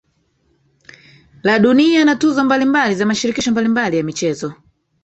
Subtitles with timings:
[1.43, 4.53] La dunia na tuzo mbalimbali za mashirikisho mbalimbali ya michezo